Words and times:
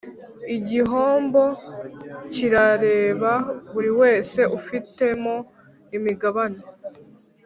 Igihombo 0.55 1.43
kirareba 2.31 3.31
buri 3.71 3.91
wese 4.01 4.39
ufitemo 4.57 5.35
imigabane 5.97 6.61